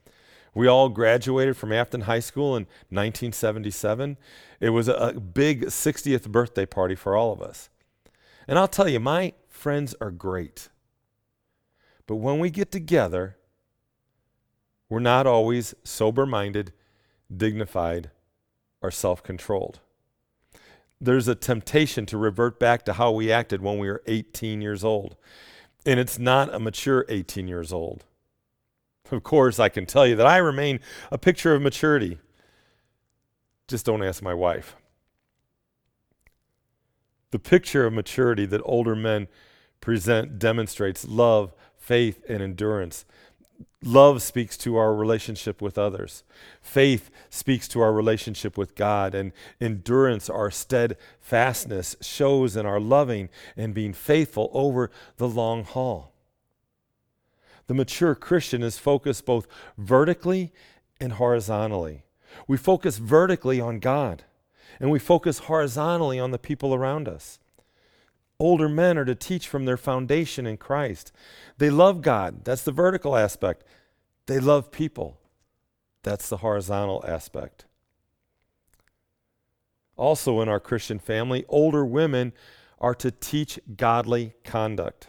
We 0.54 0.68
all 0.68 0.88
graduated 0.88 1.56
from 1.56 1.72
Afton 1.72 2.02
High 2.02 2.20
School 2.20 2.56
in 2.56 2.62
1977. 2.90 4.16
It 4.60 4.70
was 4.70 4.88
a 4.88 5.12
big 5.14 5.66
60th 5.66 6.28
birthday 6.28 6.64
party 6.64 6.94
for 6.94 7.16
all 7.16 7.32
of 7.32 7.42
us. 7.42 7.70
And 8.46 8.58
I'll 8.58 8.68
tell 8.68 8.88
you, 8.88 9.00
my 9.00 9.34
friends 9.48 9.94
are 10.00 10.10
great. 10.10 10.68
But 12.06 12.16
when 12.16 12.38
we 12.38 12.50
get 12.50 12.70
together, 12.70 13.36
we're 14.88 15.00
not 15.00 15.26
always 15.26 15.74
sober 15.84 16.24
minded, 16.24 16.72
dignified, 17.34 18.10
or 18.80 18.90
self 18.90 19.22
controlled. 19.22 19.80
There's 21.00 21.28
a 21.28 21.34
temptation 21.34 22.06
to 22.06 22.18
revert 22.18 22.58
back 22.58 22.84
to 22.84 22.94
how 22.94 23.12
we 23.12 23.30
acted 23.30 23.62
when 23.62 23.78
we 23.78 23.88
were 23.88 24.02
18 24.06 24.60
years 24.60 24.82
old. 24.84 25.16
And 25.86 26.00
it's 26.00 26.18
not 26.18 26.52
a 26.52 26.58
mature 26.58 27.04
18 27.08 27.46
years 27.48 27.72
old. 27.72 28.04
Of 29.10 29.22
course, 29.22 29.58
I 29.58 29.68
can 29.68 29.86
tell 29.86 30.06
you 30.06 30.16
that 30.16 30.26
I 30.26 30.38
remain 30.38 30.80
a 31.10 31.18
picture 31.18 31.54
of 31.54 31.62
maturity. 31.62 32.18
Just 33.68 33.86
don't 33.86 34.02
ask 34.02 34.22
my 34.22 34.34
wife. 34.34 34.76
The 37.30 37.38
picture 37.38 37.86
of 37.86 37.92
maturity 37.92 38.46
that 38.46 38.60
older 38.64 38.96
men 38.96 39.28
present 39.80 40.38
demonstrates 40.38 41.06
love, 41.06 41.54
faith, 41.76 42.22
and 42.28 42.42
endurance. 42.42 43.04
Love 43.82 44.22
speaks 44.22 44.56
to 44.58 44.76
our 44.76 44.94
relationship 44.94 45.62
with 45.62 45.78
others. 45.78 46.24
Faith 46.60 47.10
speaks 47.30 47.68
to 47.68 47.80
our 47.80 47.92
relationship 47.92 48.58
with 48.58 48.74
God. 48.74 49.14
And 49.14 49.32
endurance, 49.60 50.28
our 50.28 50.50
steadfastness, 50.50 51.96
shows 52.00 52.56
in 52.56 52.66
our 52.66 52.80
loving 52.80 53.28
and 53.56 53.74
being 53.74 53.92
faithful 53.92 54.50
over 54.52 54.90
the 55.16 55.28
long 55.28 55.64
haul. 55.64 56.12
The 57.68 57.74
mature 57.74 58.14
Christian 58.14 58.62
is 58.62 58.78
focused 58.78 59.26
both 59.26 59.46
vertically 59.76 60.52
and 61.00 61.12
horizontally. 61.12 62.04
We 62.46 62.56
focus 62.56 62.98
vertically 62.98 63.60
on 63.60 63.78
God, 63.78 64.24
and 64.80 64.90
we 64.90 64.98
focus 64.98 65.40
horizontally 65.40 66.18
on 66.18 66.30
the 66.30 66.38
people 66.38 66.74
around 66.74 67.08
us. 67.08 67.38
Older 68.40 68.68
men 68.68 68.96
are 68.96 69.04
to 69.04 69.14
teach 69.14 69.48
from 69.48 69.64
their 69.64 69.76
foundation 69.76 70.46
in 70.46 70.56
Christ. 70.56 71.12
They 71.58 71.70
love 71.70 72.02
God. 72.02 72.44
That's 72.44 72.62
the 72.62 72.72
vertical 72.72 73.16
aspect. 73.16 73.64
They 74.26 74.38
love 74.38 74.70
people. 74.70 75.18
That's 76.02 76.28
the 76.28 76.38
horizontal 76.38 77.04
aspect. 77.06 77.64
Also, 79.96 80.40
in 80.40 80.48
our 80.48 80.60
Christian 80.60 81.00
family, 81.00 81.44
older 81.48 81.84
women 81.84 82.32
are 82.80 82.94
to 82.94 83.10
teach 83.10 83.58
godly 83.76 84.34
conduct. 84.44 85.08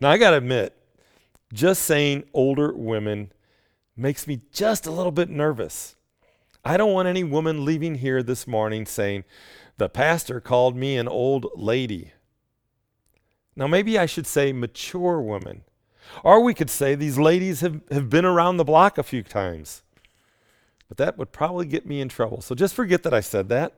Now, 0.00 0.10
I 0.10 0.18
got 0.18 0.32
to 0.32 0.36
admit, 0.36 0.76
just 1.52 1.82
saying 1.82 2.24
older 2.34 2.74
women 2.74 3.32
makes 3.96 4.26
me 4.26 4.42
just 4.52 4.86
a 4.86 4.90
little 4.90 5.12
bit 5.12 5.30
nervous. 5.30 5.96
I 6.64 6.76
don't 6.76 6.92
want 6.92 7.08
any 7.08 7.24
woman 7.24 7.64
leaving 7.64 7.96
here 7.96 8.22
this 8.22 8.46
morning 8.46 8.86
saying, 8.86 9.24
the 9.76 9.88
pastor 9.88 10.40
called 10.40 10.76
me 10.76 10.96
an 10.96 11.08
old 11.08 11.46
lady. 11.54 12.12
Now, 13.56 13.66
maybe 13.66 13.98
I 13.98 14.06
should 14.06 14.26
say 14.26 14.52
mature 14.52 15.20
woman. 15.20 15.62
Or 16.22 16.40
we 16.40 16.54
could 16.54 16.70
say 16.70 16.94
these 16.94 17.18
ladies 17.18 17.60
have, 17.60 17.80
have 17.90 18.08
been 18.08 18.24
around 18.24 18.56
the 18.56 18.64
block 18.64 18.98
a 18.98 19.02
few 19.02 19.22
times. 19.22 19.82
But 20.88 20.98
that 20.98 21.18
would 21.18 21.32
probably 21.32 21.66
get 21.66 21.86
me 21.86 22.00
in 22.00 22.08
trouble. 22.08 22.40
So 22.40 22.54
just 22.54 22.74
forget 22.74 23.02
that 23.02 23.14
I 23.14 23.20
said 23.20 23.48
that. 23.48 23.74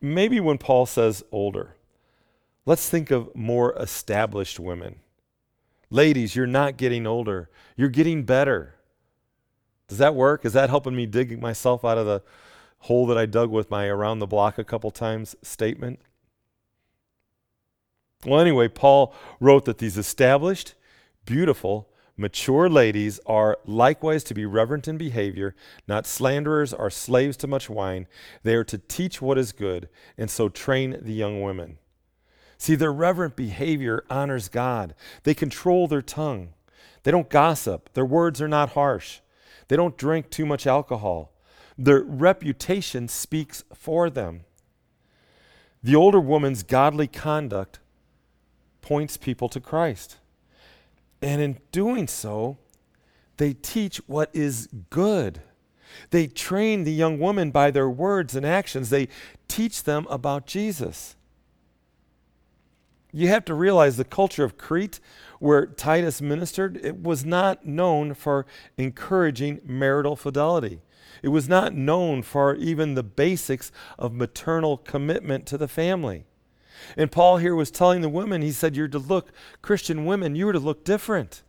Maybe 0.00 0.40
when 0.40 0.58
Paul 0.58 0.86
says 0.86 1.24
older, 1.32 1.76
let's 2.66 2.88
think 2.88 3.10
of 3.10 3.34
more 3.34 3.74
established 3.76 4.60
women. 4.60 4.96
Ladies, 5.90 6.36
you're 6.36 6.46
not 6.46 6.76
getting 6.76 7.06
older, 7.06 7.48
you're 7.76 7.88
getting 7.88 8.24
better. 8.24 8.73
Does 9.88 9.98
that 9.98 10.14
work? 10.14 10.44
Is 10.44 10.52
that 10.54 10.70
helping 10.70 10.96
me 10.96 11.06
dig 11.06 11.40
myself 11.40 11.84
out 11.84 11.98
of 11.98 12.06
the 12.06 12.22
hole 12.80 13.06
that 13.06 13.18
I 13.18 13.26
dug 13.26 13.50
with 13.50 13.70
my 13.70 13.86
around 13.86 14.18
the 14.18 14.26
block 14.26 14.58
a 14.58 14.64
couple 14.64 14.90
times 14.90 15.36
statement? 15.42 16.00
Well, 18.24 18.40
anyway, 18.40 18.68
Paul 18.68 19.14
wrote 19.40 19.66
that 19.66 19.78
these 19.78 19.98
established, 19.98 20.74
beautiful, 21.26 21.90
mature 22.16 22.68
ladies 22.68 23.20
are 23.26 23.58
likewise 23.66 24.24
to 24.24 24.34
be 24.34 24.46
reverent 24.46 24.88
in 24.88 24.96
behavior, 24.96 25.54
not 25.86 26.06
slanderers 26.06 26.72
or 26.72 26.88
slaves 26.88 27.36
to 27.38 27.46
much 27.46 27.68
wine. 27.68 28.06
They 28.42 28.54
are 28.54 28.64
to 28.64 28.78
teach 28.78 29.20
what 29.20 29.36
is 29.36 29.52
good, 29.52 29.88
and 30.16 30.30
so 30.30 30.48
train 30.48 30.98
the 31.02 31.12
young 31.12 31.42
women. 31.42 31.78
See, 32.56 32.76
their 32.76 32.92
reverent 32.92 33.36
behavior 33.36 34.04
honors 34.08 34.48
God. 34.48 34.94
They 35.24 35.34
control 35.34 35.86
their 35.86 36.02
tongue. 36.02 36.54
They 37.02 37.10
don't 37.10 37.28
gossip. 37.28 37.92
Their 37.92 38.06
words 38.06 38.40
are 38.40 38.48
not 38.48 38.70
harsh. 38.70 39.20
They 39.68 39.76
don't 39.76 39.96
drink 39.96 40.30
too 40.30 40.46
much 40.46 40.66
alcohol. 40.66 41.32
Their 41.76 42.02
reputation 42.02 43.08
speaks 43.08 43.64
for 43.74 44.10
them. 44.10 44.44
The 45.82 45.96
older 45.96 46.20
woman's 46.20 46.62
godly 46.62 47.06
conduct 47.06 47.78
points 48.80 49.16
people 49.16 49.48
to 49.50 49.60
Christ. 49.60 50.18
And 51.20 51.40
in 51.40 51.58
doing 51.72 52.06
so, 52.06 52.58
they 53.36 53.52
teach 53.52 53.98
what 54.06 54.30
is 54.32 54.68
good. 54.90 55.40
They 56.10 56.26
train 56.26 56.84
the 56.84 56.92
young 56.92 57.18
woman 57.18 57.50
by 57.50 57.70
their 57.70 57.88
words 57.88 58.34
and 58.34 58.44
actions. 58.44 58.90
They 58.90 59.08
teach 59.48 59.84
them 59.84 60.06
about 60.10 60.46
Jesus. 60.46 61.16
You 63.16 63.28
have 63.28 63.44
to 63.44 63.54
realize 63.54 63.96
the 63.96 64.04
culture 64.04 64.42
of 64.42 64.58
Crete, 64.58 64.98
where 65.38 65.66
Titus 65.66 66.20
ministered, 66.20 66.76
it 66.82 67.00
was 67.00 67.24
not 67.24 67.64
known 67.64 68.12
for 68.12 68.44
encouraging 68.76 69.60
marital 69.64 70.16
fidelity. 70.16 70.80
It 71.22 71.28
was 71.28 71.48
not 71.48 71.74
known 71.74 72.22
for 72.22 72.56
even 72.56 72.94
the 72.94 73.04
basics 73.04 73.70
of 74.00 74.12
maternal 74.12 74.78
commitment 74.78 75.46
to 75.46 75.56
the 75.56 75.68
family. 75.68 76.24
And 76.96 77.12
Paul 77.12 77.36
here 77.36 77.54
was 77.54 77.70
telling 77.70 78.00
the 78.00 78.08
women, 78.08 78.42
he 78.42 78.50
said, 78.50 78.74
You're 78.74 78.88
to 78.88 78.98
look, 78.98 79.30
Christian 79.62 80.06
women, 80.06 80.34
you 80.34 80.46
were 80.46 80.52
to 80.52 80.58
look 80.58 80.84
different. 80.84 81.44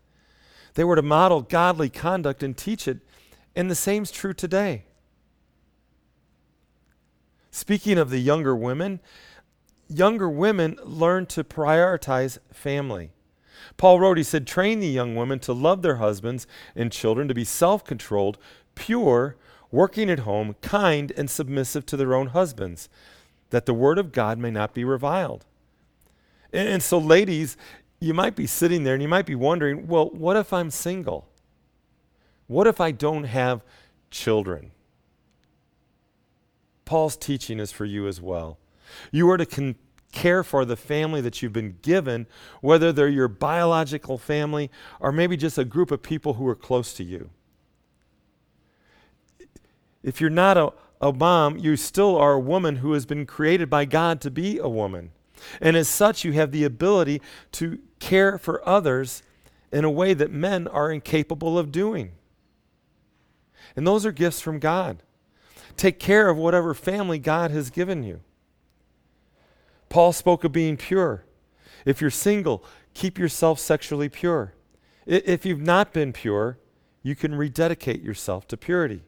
They 0.75 0.83
were 0.83 0.95
to 0.95 1.01
model 1.01 1.41
godly 1.41 1.89
conduct 1.89 2.43
and 2.43 2.55
teach 2.55 2.87
it. 2.87 2.99
And 3.55 3.71
the 3.71 3.75
same's 3.75 4.11
true 4.11 4.33
today. 4.33 4.85
Speaking 7.49 7.97
of 7.97 8.11
the 8.11 8.19
younger 8.19 8.55
women, 8.55 8.99
younger 9.87 10.29
women 10.29 10.77
learn 10.83 11.25
to 11.27 11.43
prioritize 11.43 12.37
family. 12.51 13.11
Paul 13.77 13.99
wrote, 13.99 14.17
he 14.17 14.23
said, 14.23 14.47
train 14.47 14.79
the 14.79 14.87
young 14.87 15.15
women 15.15 15.39
to 15.39 15.53
love 15.53 15.81
their 15.81 15.97
husbands 15.97 16.47
and 16.75 16.91
children, 16.91 17.27
to 17.27 17.33
be 17.33 17.43
self 17.43 17.83
controlled, 17.83 18.37
pure, 18.75 19.35
working 19.71 20.09
at 20.09 20.19
home, 20.19 20.55
kind, 20.61 21.11
and 21.17 21.29
submissive 21.29 21.85
to 21.87 21.97
their 21.97 22.15
own 22.15 22.27
husbands, 22.27 22.89
that 23.49 23.65
the 23.65 23.73
word 23.73 23.97
of 23.97 24.11
God 24.11 24.37
may 24.37 24.51
not 24.51 24.73
be 24.73 24.83
reviled. 24.83 25.45
And, 26.53 26.67
and, 26.67 26.83
so, 26.83 26.97
ladies, 26.97 27.57
you 27.99 28.13
might 28.13 28.35
be 28.35 28.47
sitting 28.47 28.83
there 28.83 28.93
and 28.93 29.03
you 29.03 29.09
might 29.09 29.25
be 29.25 29.35
wondering, 29.35 29.87
well, 29.87 30.09
what 30.09 30.37
if 30.37 30.53
I'm 30.53 30.71
single? 30.71 31.27
What 32.47 32.67
if 32.67 32.79
I 32.79 32.91
don't 32.91 33.25
have 33.25 33.63
children? 34.11 34.71
Paul's 36.85 37.17
teaching 37.17 37.59
is 37.59 37.71
for 37.71 37.85
you 37.85 38.07
as 38.07 38.21
well. 38.21 38.59
You 39.11 39.29
are 39.29 39.37
to 39.37 39.45
con- 39.45 39.75
care 40.11 40.43
for 40.43 40.65
the 40.65 40.75
family 40.75 41.21
that 41.21 41.41
you've 41.41 41.53
been 41.53 41.77
given, 41.81 42.25
whether 42.61 42.91
they're 42.91 43.07
your 43.07 43.27
biological 43.27 44.17
family 44.17 44.71
or 44.99 45.11
maybe 45.11 45.37
just 45.37 45.57
a 45.57 45.65
group 45.65 45.91
of 45.91 46.01
people 46.01 46.35
who 46.35 46.47
are 46.47 46.55
close 46.55 46.93
to 46.93 47.03
you. 47.03 47.29
If 50.01 50.21
you're 50.21 50.29
not 50.29 50.57
a, 50.57 50.71
a 51.01 51.11
mom, 51.11 51.57
you 51.57 51.75
still 51.75 52.15
are 52.15 52.33
a 52.33 52.39
woman 52.39 52.77
who 52.77 52.93
has 52.93 53.05
been 53.05 53.25
created 53.25 53.69
by 53.69 53.85
God 53.85 54.21
to 54.21 54.31
be 54.31 54.57
a 54.57 54.69
woman. 54.69 55.11
And 55.59 55.75
as 55.75 55.87
such, 55.87 56.23
you 56.23 56.31
have 56.33 56.51
the 56.51 56.63
ability 56.63 57.21
to 57.53 57.79
care 57.99 58.37
for 58.37 58.67
others 58.67 59.21
in 59.71 59.83
a 59.83 59.91
way 59.91 60.13
that 60.13 60.31
men 60.31 60.67
are 60.67 60.91
incapable 60.91 61.59
of 61.59 61.71
doing. 61.71 62.13
And 63.75 63.85
those 63.85 64.05
are 64.05 64.11
gifts 64.11 64.39
from 64.39 64.59
God. 64.59 65.03
Take 65.75 65.99
care 65.99 66.29
of 66.29 66.37
whatever 66.37 66.73
family 66.73 67.19
God 67.19 67.51
has 67.51 67.69
given 67.69 68.03
you. 68.03 68.21
Paul 69.89 70.13
spoke 70.13 70.43
of 70.43 70.51
being 70.51 70.77
pure. 70.77 71.25
If 71.85 72.01
you're 72.01 72.09
single, 72.09 72.63
keep 72.93 73.17
yourself 73.17 73.59
sexually 73.59 74.09
pure. 74.09 74.53
If 75.05 75.45
you've 75.45 75.61
not 75.61 75.93
been 75.93 76.13
pure, 76.13 76.57
you 77.03 77.15
can 77.15 77.35
rededicate 77.35 78.01
yourself 78.01 78.47
to 78.47 78.57
purity. 78.57 79.03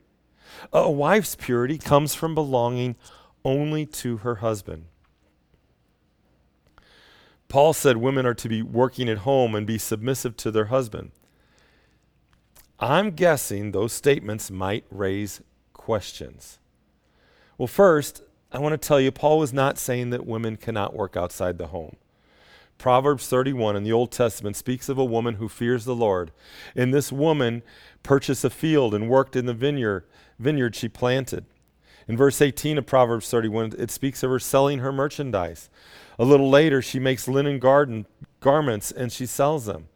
A 0.72 0.90
wife's 0.90 1.36
purity 1.36 1.78
comes 1.78 2.14
from 2.14 2.36
belonging 2.36 2.96
only 3.44 3.86
to 3.86 4.18
her 4.18 4.36
husband. 4.36 4.86
Paul 7.48 7.74
said 7.74 7.98
women 7.98 8.26
are 8.26 8.34
to 8.34 8.50
be 8.50 8.62
working 8.62 9.10
at 9.10 9.20
home 9.20 9.56
and 9.56 9.66
be 9.66 9.78
submissive 9.78 10.36
to 10.38 10.52
their 10.52 10.66
husband. 10.66 11.12
I'm 12.80 13.12
guessing 13.12 13.72
those 13.72 13.94
statements 13.94 14.52
might 14.52 14.86
raise 14.92 15.42
questions. 15.74 16.60
Well, 17.58 17.68
first, 17.68 18.22
I 18.58 18.60
want 18.60 18.74
to 18.74 18.88
tell 18.88 19.00
you, 19.00 19.12
Paul 19.12 19.38
was 19.38 19.54
not 19.54 19.78
saying 19.78 20.10
that 20.10 20.26
women 20.26 20.58
cannot 20.58 20.96
work 20.96 21.16
outside 21.16 21.60
the 21.60 21.68
home. 21.68 21.96
Proverbs 22.80 23.28
31 23.28 23.76
in 23.76 23.84
the 23.84 23.92
Old 23.92 24.12
Testament 24.12 24.56
speaks 24.56 24.90
of 24.90 24.98
a 24.98 25.06
woman 25.06 25.36
who 25.36 25.48
fears 25.48 25.86
the 25.86 25.94
Lord. 25.94 26.32
And 26.76 26.92
this 26.92 27.12
woman 27.12 27.62
purchased 28.02 28.44
a 28.44 28.50
field 28.50 28.96
and 28.96 29.10
worked 29.10 29.36
in 29.36 29.46
the 29.46 29.54
vineyard 29.54 30.06
vineyard 30.40 30.74
she 30.74 30.90
planted. 30.90 31.46
In 32.08 32.18
verse 32.18 32.42
18 32.42 32.80
of 32.80 32.88
Proverbs 32.88 33.30
31, 33.30 33.74
it 33.78 33.92
speaks 33.92 34.24
of 34.24 34.32
her 34.32 34.40
selling 34.40 34.80
her 34.80 34.92
merchandise. 34.92 35.70
A 36.18 36.26
little 36.26 36.50
later, 36.50 36.82
she 36.82 36.98
makes 36.98 37.28
linen 37.28 37.60
garden 37.60 38.08
garments 38.40 38.92
and 38.92 39.12
she 39.12 39.28
sells 39.28 39.68
them. 39.68 39.88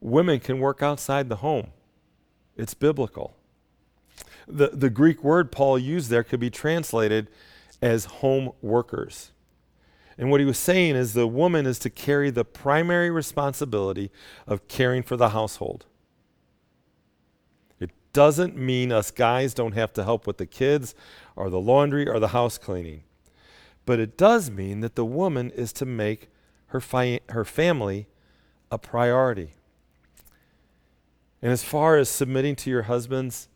Women 0.00 0.40
can 0.40 0.58
work 0.58 0.82
outside 0.82 1.28
the 1.28 1.36
home. 1.36 1.68
It's 2.56 2.74
biblical. 2.74 3.36
The, 4.48 4.70
the 4.70 4.90
Greek 4.90 5.22
word 5.22 5.52
Paul 5.52 5.78
used 5.78 6.10
there 6.10 6.24
could 6.24 6.40
be 6.40 6.50
translated 6.50 7.28
as 7.82 8.06
home 8.06 8.52
workers. 8.62 9.32
And 10.16 10.30
what 10.30 10.40
he 10.40 10.46
was 10.46 10.58
saying 10.58 10.94
is 10.94 11.12
the 11.12 11.26
woman 11.26 11.66
is 11.66 11.78
to 11.80 11.90
carry 11.90 12.30
the 12.30 12.44
primary 12.44 13.10
responsibility 13.10 14.10
of 14.46 14.68
caring 14.68 15.02
for 15.02 15.16
the 15.16 15.30
household. 15.30 15.86
It 17.80 17.90
doesn't 18.12 18.56
mean 18.56 18.92
us 18.92 19.10
guys 19.10 19.52
don't 19.52 19.72
have 19.72 19.92
to 19.94 20.04
help 20.04 20.26
with 20.26 20.38
the 20.38 20.46
kids 20.46 20.94
or 21.34 21.50
the 21.50 21.60
laundry 21.60 22.08
or 22.08 22.20
the 22.20 22.28
house 22.28 22.56
cleaning. 22.56 23.02
But 23.84 23.98
it 23.98 24.16
does 24.16 24.50
mean 24.50 24.80
that 24.80 24.94
the 24.94 25.04
woman 25.04 25.50
is 25.50 25.72
to 25.74 25.86
make 25.86 26.28
her, 26.66 26.80
fi- 26.80 27.20
her 27.30 27.44
family 27.44 28.06
a 28.70 28.78
priority. 28.78 29.54
And 31.42 31.50
as 31.50 31.64
far 31.64 31.96
as 31.96 32.08
submitting 32.08 32.54
to 32.56 32.70
your 32.70 32.82
husbands, 32.82 33.48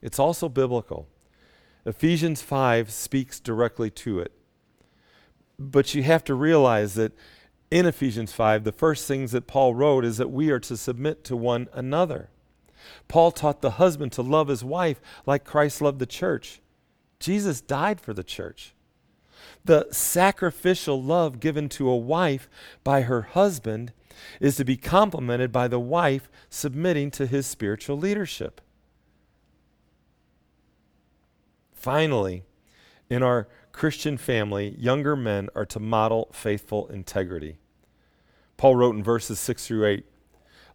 it's 0.00 0.18
also 0.18 0.48
biblical. 0.48 1.06
Ephesians 1.84 2.42
5 2.42 2.90
speaks 2.90 3.40
directly 3.40 3.90
to 3.90 4.20
it. 4.20 4.32
But 5.58 5.94
you 5.94 6.02
have 6.02 6.24
to 6.24 6.34
realize 6.34 6.94
that 6.94 7.12
in 7.70 7.86
Ephesians 7.86 8.32
5, 8.32 8.64
the 8.64 8.72
first 8.72 9.06
things 9.06 9.32
that 9.32 9.46
Paul 9.46 9.74
wrote 9.74 10.04
is 10.04 10.16
that 10.16 10.30
we 10.30 10.50
are 10.50 10.60
to 10.60 10.76
submit 10.76 11.24
to 11.24 11.36
one 11.36 11.68
another. 11.72 12.30
Paul 13.08 13.30
taught 13.30 13.60
the 13.60 13.72
husband 13.72 14.12
to 14.12 14.22
love 14.22 14.48
his 14.48 14.64
wife 14.64 15.00
like 15.26 15.44
Christ 15.44 15.80
loved 15.82 15.98
the 15.98 16.06
church. 16.06 16.60
Jesus 17.20 17.60
died 17.60 18.00
for 18.00 18.14
the 18.14 18.24
church. 18.24 18.74
The 19.64 19.88
sacrificial 19.90 21.02
love 21.02 21.40
given 21.40 21.68
to 21.70 21.88
a 21.88 21.96
wife 21.96 22.48
by 22.84 23.02
her 23.02 23.22
husband 23.22 23.92
is 24.40 24.56
to 24.56 24.64
be 24.64 24.76
complemented 24.76 25.52
by 25.52 25.68
the 25.68 25.80
wife 25.80 26.30
submitting 26.48 27.10
to 27.12 27.26
his 27.26 27.46
spiritual 27.46 27.98
leadership. 27.98 28.60
Finally, 31.78 32.42
in 33.08 33.22
our 33.22 33.46
Christian 33.70 34.18
family, 34.18 34.74
younger 34.76 35.14
men 35.14 35.48
are 35.54 35.64
to 35.66 35.78
model 35.78 36.28
faithful 36.32 36.88
integrity. 36.88 37.58
Paul 38.56 38.74
wrote 38.74 38.96
in 38.96 39.04
verses 39.04 39.38
6 39.38 39.66
through 39.66 39.86
8 39.86 40.04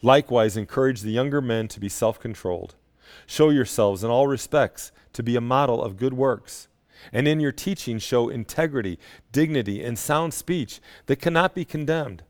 Likewise, 0.01 0.57
encourage 0.57 1.01
the 1.01 1.11
younger 1.11 1.41
men 1.41 1.67
to 1.67 1.79
be 1.79 1.89
self 1.89 2.19
controlled. 2.19 2.75
Show 3.25 3.49
yourselves 3.49 4.03
in 4.03 4.09
all 4.09 4.27
respects 4.27 4.91
to 5.11 5.21
be 5.21 5.35
a 5.35 5.41
model 5.41 5.83
of 5.83 5.97
good 5.97 6.13
works. 6.13 6.69
And 7.11 7.27
in 7.27 7.41
your 7.41 7.51
teaching, 7.51 7.99
show 7.99 8.29
integrity, 8.29 8.97
dignity, 9.33 9.83
and 9.83 9.99
sound 9.99 10.33
speech 10.33 10.79
that 11.07 11.19
cannot 11.19 11.53
be 11.53 11.65
condemned, 11.65 12.23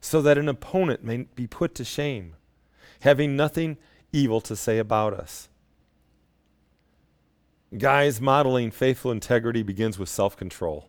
so 0.00 0.22
that 0.22 0.38
an 0.38 0.48
opponent 0.48 1.02
may 1.02 1.26
be 1.34 1.48
put 1.48 1.74
to 1.76 1.84
shame, 1.84 2.36
having 3.00 3.36
nothing 3.36 3.76
evil 4.12 4.40
to 4.42 4.54
say 4.54 4.78
about 4.78 5.14
us. 5.14 5.49
Guys, 7.76 8.20
modeling 8.20 8.72
faithful 8.72 9.12
integrity 9.12 9.62
begins 9.62 9.98
with 9.98 10.08
self 10.08 10.36
control. 10.36 10.88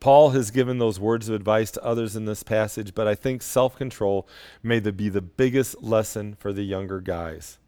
Paul 0.00 0.30
has 0.30 0.50
given 0.50 0.78
those 0.78 1.00
words 1.00 1.28
of 1.28 1.34
advice 1.34 1.70
to 1.72 1.84
others 1.84 2.14
in 2.14 2.26
this 2.26 2.42
passage, 2.42 2.94
but 2.94 3.08
I 3.08 3.14
think 3.14 3.40
self 3.40 3.76
control 3.76 4.28
may 4.62 4.80
be 4.80 5.08
the 5.08 5.22
biggest 5.22 5.82
lesson 5.82 6.34
for 6.34 6.52
the 6.52 6.62
younger 6.62 7.00
guys. 7.00 7.58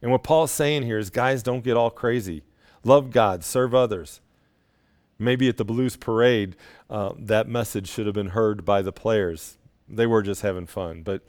And 0.00 0.12
what 0.12 0.22
Paul's 0.22 0.52
saying 0.52 0.84
here 0.84 0.98
is 0.98 1.10
guys, 1.10 1.42
don't 1.42 1.64
get 1.64 1.76
all 1.76 1.90
crazy. 1.90 2.44
Love 2.84 3.10
God, 3.10 3.42
serve 3.42 3.74
others. 3.74 4.20
Maybe 5.18 5.48
at 5.48 5.56
the 5.56 5.64
Blues 5.64 5.96
Parade, 5.96 6.54
uh, 6.90 7.12
that 7.18 7.48
message 7.48 7.88
should 7.88 8.06
have 8.06 8.14
been 8.14 8.30
heard 8.30 8.64
by 8.64 8.82
the 8.82 8.92
players. 8.92 9.56
They 9.88 10.06
were 10.06 10.22
just 10.22 10.42
having 10.42 10.66
fun. 10.66 11.02
But 11.02 11.22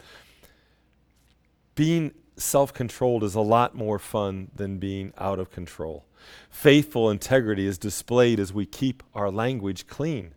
being 1.76 2.14
self 2.38 2.74
controlled 2.74 3.24
is 3.24 3.36
a 3.36 3.42
lot 3.42 3.76
more 3.76 4.00
fun 4.00 4.50
than 4.56 4.78
being 4.78 5.14
out 5.18 5.40
of 5.40 5.52
control. 5.52 6.06
Faithful 6.50 7.10
integrity 7.10 7.66
is 7.68 7.78
displayed 7.78 8.40
as 8.40 8.54
we 8.54 8.66
keep 8.66 9.04
our 9.14 9.30
language 9.30 9.88
clean. 9.88 10.34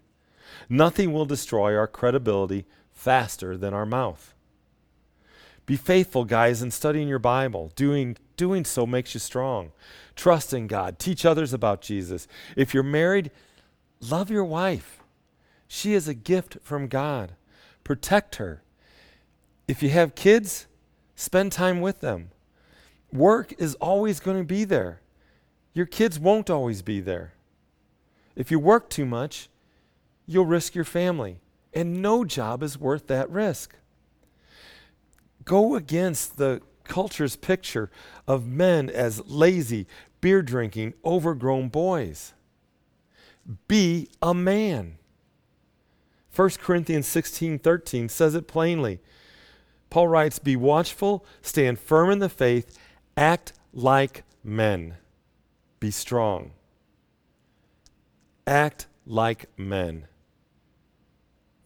Nothing 0.68 1.12
will 1.12 1.24
destroy 1.24 1.76
our 1.76 1.86
credibility 1.86 2.66
faster 2.92 3.56
than 3.56 3.74
our 3.74 3.86
mouth. 3.86 4.34
Be 5.66 5.76
faithful, 5.76 6.24
guys, 6.24 6.62
in 6.62 6.70
studying 6.70 7.08
your 7.08 7.18
Bible. 7.18 7.72
Doing, 7.76 8.16
doing 8.36 8.64
so 8.64 8.86
makes 8.86 9.12
you 9.12 9.20
strong. 9.20 9.72
Trust 10.16 10.54
in 10.54 10.66
God. 10.66 10.98
Teach 10.98 11.26
others 11.26 11.52
about 11.52 11.82
Jesus. 11.82 12.26
If 12.56 12.72
you're 12.72 12.82
married, 12.82 13.30
love 14.00 14.30
your 14.30 14.44
wife. 14.44 15.02
She 15.68 15.92
is 15.92 16.08
a 16.08 16.14
gift 16.14 16.56
from 16.62 16.88
God. 16.88 17.32
Protect 17.84 18.36
her. 18.36 18.62
If 19.66 19.82
you 19.82 19.90
have 19.90 20.14
kids, 20.14 20.66
Spend 21.18 21.50
time 21.50 21.80
with 21.80 21.98
them. 21.98 22.30
Work 23.12 23.52
is 23.58 23.74
always 23.80 24.20
going 24.20 24.38
to 24.38 24.44
be 24.44 24.62
there. 24.62 25.00
Your 25.74 25.84
kids 25.84 26.16
won't 26.16 26.48
always 26.48 26.80
be 26.80 27.00
there. 27.00 27.32
If 28.36 28.52
you 28.52 28.60
work 28.60 28.88
too 28.88 29.04
much, 29.04 29.48
you'll 30.26 30.46
risk 30.46 30.76
your 30.76 30.84
family, 30.84 31.40
and 31.74 32.00
no 32.00 32.24
job 32.24 32.62
is 32.62 32.78
worth 32.78 33.08
that 33.08 33.28
risk. 33.30 33.74
Go 35.44 35.74
against 35.74 36.36
the 36.36 36.62
culture's 36.84 37.34
picture 37.34 37.90
of 38.28 38.46
men 38.46 38.88
as 38.88 39.20
lazy, 39.26 39.88
beer 40.20 40.40
drinking, 40.40 40.94
overgrown 41.04 41.68
boys. 41.68 42.32
Be 43.66 44.08
a 44.22 44.32
man. 44.32 44.98
1 46.32 46.50
Corinthians 46.60 47.08
16 47.08 47.58
13 47.58 48.08
says 48.08 48.36
it 48.36 48.46
plainly. 48.46 49.00
Paul 49.90 50.08
writes, 50.08 50.38
Be 50.38 50.56
watchful, 50.56 51.24
stand 51.42 51.78
firm 51.78 52.10
in 52.10 52.18
the 52.18 52.28
faith, 52.28 52.78
act 53.16 53.52
like 53.72 54.24
men, 54.44 54.96
be 55.80 55.90
strong. 55.90 56.52
Act 58.46 58.86
like 59.06 59.46
men, 59.58 60.06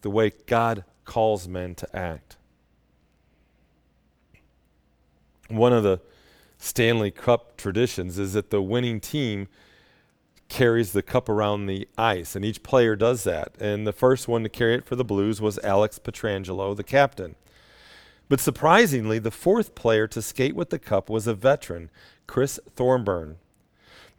the 0.01 0.09
way 0.09 0.31
God 0.45 0.83
calls 1.05 1.47
men 1.47 1.75
to 1.75 1.95
act. 1.95 2.37
One 5.49 5.73
of 5.73 5.83
the 5.83 6.01
Stanley 6.57 7.11
Cup 7.11 7.57
traditions 7.57 8.17
is 8.17 8.33
that 8.33 8.49
the 8.49 8.61
winning 8.61 8.99
team 8.99 9.47
carries 10.47 10.93
the 10.93 11.01
cup 11.01 11.27
around 11.27 11.65
the 11.65 11.87
ice, 11.97 12.35
and 12.35 12.45
each 12.45 12.63
player 12.63 12.95
does 12.95 13.23
that. 13.23 13.55
And 13.59 13.85
the 13.85 13.91
first 13.91 14.27
one 14.27 14.43
to 14.43 14.49
carry 14.49 14.75
it 14.75 14.85
for 14.85 14.95
the 14.95 15.03
Blues 15.03 15.41
was 15.41 15.59
Alex 15.59 15.99
Pietrangelo, 15.99 16.75
the 16.75 16.83
captain. 16.83 17.35
But 18.29 18.39
surprisingly, 18.39 19.19
the 19.19 19.31
fourth 19.31 19.75
player 19.75 20.07
to 20.07 20.21
skate 20.21 20.55
with 20.55 20.69
the 20.69 20.79
cup 20.79 21.09
was 21.09 21.27
a 21.27 21.33
veteran, 21.33 21.89
Chris 22.27 22.59
Thorburn. 22.75 23.37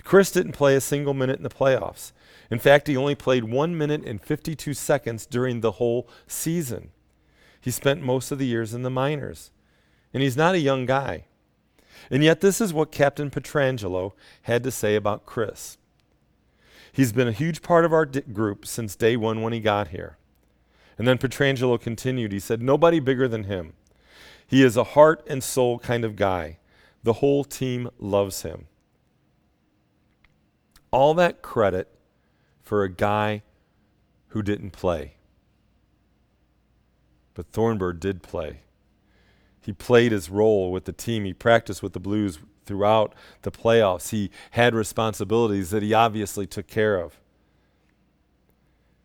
Chris 0.05 0.31
didn't 0.31 0.53
play 0.53 0.77
a 0.77 0.81
single 0.81 1.15
minute 1.15 1.39
in 1.39 1.43
the 1.43 1.49
playoffs. 1.49 2.13
In 2.51 2.59
fact, 2.59 2.87
he 2.87 2.97
only 2.97 3.15
played 3.15 3.45
1 3.45 3.77
minute 3.77 4.05
and 4.05 4.21
52 4.21 4.75
seconds 4.75 5.25
during 5.25 5.61
the 5.61 5.73
whole 5.73 6.07
season. 6.27 6.91
He 7.61 7.71
spent 7.71 8.03
most 8.03 8.31
of 8.31 8.39
the 8.39 8.47
years 8.47 8.75
in 8.75 8.83
the 8.83 8.91
minors. 8.91 9.51
And 10.13 10.23
he's 10.23 10.37
not 10.37 10.55
a 10.55 10.61
young 10.61 10.85
guy. 10.85 11.25
And 12.11 12.23
yet, 12.23 12.41
this 12.41 12.61
is 12.61 12.75
what 12.75 12.93
Captain 12.93 13.31
Pietrangelo 13.31 14.13
had 14.43 14.63
to 14.63 14.71
say 14.71 14.95
about 14.95 15.25
Chris. 15.25 15.79
He's 16.93 17.13
been 17.13 17.27
a 17.27 17.33
huge 17.33 17.63
part 17.63 17.85
of 17.85 17.93
our 17.93 18.07
di- 18.07 18.21
group 18.21 18.67
since 18.67 18.95
day 18.95 19.17
one 19.17 19.43
when 19.43 19.53
he 19.53 19.61
got 19.61 19.89
here. 19.89 20.19
And 20.99 21.09
then 21.09 21.19
Pietrangelo 21.19 21.81
continued. 21.81 22.31
He 22.31 22.39
said, 22.39 22.63
Nobody 22.63 23.01
bigger 23.01 23.27
than 23.27 23.45
him. 23.45 23.73
He 24.47 24.63
is 24.63 24.77
a 24.77 24.85
heart 24.85 25.25
and 25.27 25.43
soul 25.43 25.79
kind 25.79 26.05
of 26.05 26.17
guy. 26.17 26.59
The 27.03 27.15
whole 27.15 27.45
team 27.45 27.91
loves 27.99 28.43
him. 28.43 28.67
All 30.91 31.15
that 31.15 31.43
credit 31.43 31.89
for 32.63 32.83
a 32.83 32.89
guy 32.89 33.43
who 34.29 34.43
didn't 34.43 34.71
play. 34.71 35.15
But 37.35 37.53
Thornburg 37.53 38.01
did 38.01 38.23
play. 38.23 38.61
He 39.61 39.73
played 39.73 40.13
his 40.13 40.31
role 40.31 40.71
with 40.71 40.85
the 40.85 40.93
team. 40.93 41.25
He 41.25 41.33
practiced 41.33 41.83
with 41.83 41.95
the 41.95 42.01
Blues 42.01 42.39
throughout 42.67 43.15
the 43.43 43.51
playoffs. 43.51 44.11
He 44.11 44.31
had 44.53 44.75
responsibilities 44.75 45.71
that 45.71 45.83
he 45.83 45.93
obviously 45.93 46.47
took 46.47 46.67
care 46.67 46.97
of. 46.99 47.21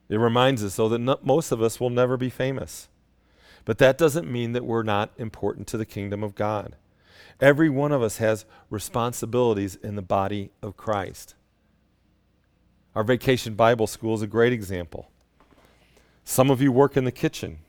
It 0.09 0.17
reminds 0.17 0.63
us, 0.63 0.75
though, 0.75 0.89
that 0.89 0.99
no, 0.99 1.19
most 1.21 1.51
of 1.51 1.61
us 1.61 1.79
will 1.79 1.89
never 1.89 2.17
be 2.17 2.29
famous. 2.29 2.89
But 3.69 3.77
that 3.77 3.99
doesn't 3.99 4.27
mean 4.27 4.53
that 4.53 4.65
we're 4.65 4.81
not 4.81 5.11
important 5.19 5.67
to 5.67 5.77
the 5.77 5.85
kingdom 5.85 6.23
of 6.23 6.33
God. 6.33 6.75
Every 7.39 7.69
one 7.69 7.91
of 7.91 8.01
us 8.01 8.17
has 8.17 8.45
responsibilities 8.71 9.75
in 9.75 9.95
the 9.95 10.01
body 10.01 10.49
of 10.63 10.75
Christ. 10.75 11.35
Our 12.95 13.03
vacation 13.03 13.53
Bible 13.53 13.85
school 13.85 14.15
is 14.15 14.23
a 14.23 14.27
great 14.27 14.53
example. 14.53 15.11
Some 16.23 16.49
of 16.49 16.63
you 16.63 16.71
work 16.71 16.97
in 16.97 17.03
the 17.03 17.11
kitchen. 17.11 17.59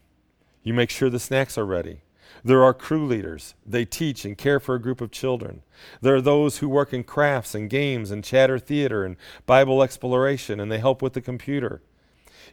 You 0.62 0.72
make 0.72 0.88
sure 0.88 1.10
the 1.10 1.20
snacks 1.20 1.58
are 1.58 1.66
ready. 1.66 2.00
There 2.42 2.64
are 2.64 2.72
crew 2.72 3.06
leaders. 3.06 3.54
They 3.66 3.84
teach 3.84 4.24
and 4.24 4.38
care 4.38 4.58
for 4.58 4.74
a 4.74 4.80
group 4.80 5.02
of 5.02 5.10
children. 5.10 5.60
There 6.00 6.14
are 6.14 6.22
those 6.22 6.60
who 6.60 6.68
work 6.70 6.94
in 6.94 7.04
crafts 7.04 7.54
and 7.54 7.68
games 7.68 8.10
and 8.10 8.24
chatter 8.24 8.58
theater 8.58 9.04
and 9.04 9.16
Bible 9.44 9.82
exploration, 9.82 10.60
and 10.60 10.72
they 10.72 10.78
help 10.78 11.02
with 11.02 11.12
the 11.12 11.20
computer. 11.20 11.82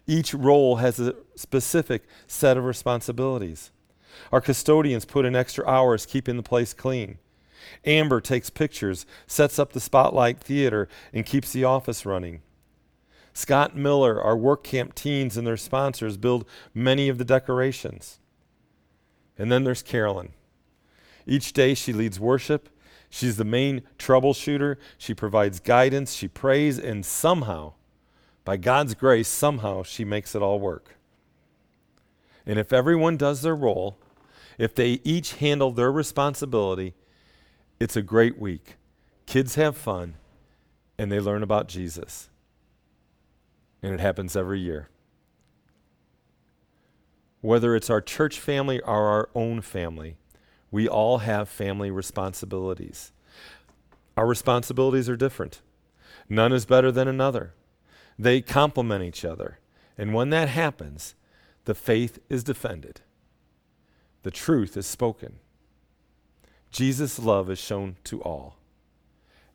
Each 0.05 0.33
role 0.33 0.77
has 0.77 0.99
a 0.99 1.15
specific 1.35 2.03
set 2.27 2.57
of 2.57 2.65
responsibilities. 2.65 3.71
Our 4.31 4.41
custodians 4.41 5.05
put 5.05 5.25
in 5.25 5.35
extra 5.35 5.67
hours 5.67 6.05
keeping 6.05 6.37
the 6.37 6.43
place 6.43 6.73
clean. 6.73 7.17
Amber 7.85 8.21
takes 8.21 8.49
pictures, 8.49 9.05
sets 9.25 9.59
up 9.59 9.73
the 9.73 9.79
Spotlight 9.79 10.39
Theater, 10.39 10.87
and 11.13 11.25
keeps 11.25 11.51
the 11.51 11.63
office 11.63 12.05
running. 12.05 12.41
Scott 13.33 13.75
Miller, 13.75 14.21
our 14.21 14.35
work 14.35 14.63
camp 14.63 14.95
teens 14.95 15.37
and 15.37 15.45
their 15.45 15.57
sponsors, 15.57 16.17
build 16.17 16.45
many 16.73 17.09
of 17.09 17.17
the 17.17 17.25
decorations. 17.25 18.19
And 19.37 19.51
then 19.51 19.63
there's 19.63 19.83
Carolyn. 19.83 20.29
Each 21.27 21.53
day 21.53 21.73
she 21.73 21.93
leads 21.93 22.19
worship. 22.19 22.69
She's 23.09 23.37
the 23.37 23.45
main 23.45 23.83
troubleshooter. 23.99 24.77
She 24.97 25.13
provides 25.13 25.59
guidance. 25.59 26.13
She 26.13 26.27
prays, 26.27 26.79
and 26.79 27.05
somehow, 27.05 27.73
by 28.47 28.55
God's 28.55 28.95
grace, 28.95 29.27
somehow 29.27 29.83
she 29.83 30.05
makes 30.05 30.33
it 30.33 30.41
all 30.41 30.57
work. 30.57 30.95
And 32.45 32.57
if 32.57 32.71
everyone 32.71 33.17
does 33.17 33.41
their 33.41 33.57
role, 33.57 33.97
if 34.57 34.73
they 34.73 35.01
each 35.03 35.33
handle 35.33 35.73
their 35.73 35.91
responsibility, 35.91 36.93
it's 37.77 37.97
a 37.97 38.01
great 38.01 38.39
week. 38.39 38.77
Kids 39.25 39.55
have 39.55 39.75
fun 39.75 40.13
and 40.97 41.11
they 41.11 41.19
learn 41.19 41.43
about 41.43 41.67
Jesus. 41.67 42.29
And 43.83 43.93
it 43.93 43.99
happens 43.99 44.33
every 44.37 44.61
year. 44.61 44.87
Whether 47.41 47.75
it's 47.75 47.89
our 47.89 47.99
church 47.99 48.39
family 48.39 48.79
or 48.79 49.09
our 49.09 49.29
own 49.35 49.59
family, 49.59 50.15
we 50.71 50.87
all 50.87 51.17
have 51.17 51.49
family 51.49 51.91
responsibilities. 51.91 53.11
Our 54.15 54.25
responsibilities 54.25 55.09
are 55.09 55.17
different. 55.17 55.59
None 56.29 56.53
is 56.53 56.65
better 56.65 56.93
than 56.93 57.09
another. 57.09 57.51
They 58.19 58.41
complement 58.41 59.03
each 59.03 59.23
other. 59.23 59.59
And 59.97 60.13
when 60.13 60.29
that 60.29 60.49
happens, 60.49 61.15
the 61.65 61.75
faith 61.75 62.19
is 62.29 62.43
defended, 62.43 63.01
the 64.23 64.31
truth 64.31 64.77
is 64.77 64.85
spoken. 64.85 65.39
Jesus' 66.71 67.19
love 67.19 67.49
is 67.49 67.59
shown 67.59 67.95
to 68.05 68.21
all, 68.21 68.55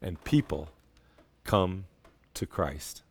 and 0.01 0.23
people 0.25 0.69
come 1.45 1.85
to 2.35 2.47
Christ. 2.47 3.03